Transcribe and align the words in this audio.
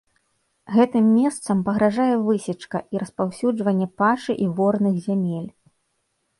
Гэтым 0.75 1.05
месцам 1.17 1.57
пагражае 1.67 2.09
высечка 2.29 2.77
і 2.95 3.03
распаўсюджванне 3.03 3.87
пашы 4.03 4.33
і 4.47 4.51
ворных 4.59 4.95
зямель. 5.09 5.49